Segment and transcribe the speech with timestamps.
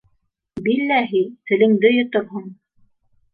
[0.67, 1.21] Билләһи,
[1.51, 2.49] телеңде йоторһоң.